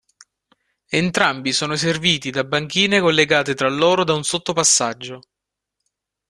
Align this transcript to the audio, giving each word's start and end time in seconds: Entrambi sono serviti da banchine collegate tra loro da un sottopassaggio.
Entrambi 0.89 1.53
sono 1.53 1.75
serviti 1.75 2.31
da 2.31 2.43
banchine 2.43 2.99
collegate 3.01 3.53
tra 3.53 3.69
loro 3.69 4.03
da 4.03 4.15
un 4.15 4.23
sottopassaggio. 4.23 5.19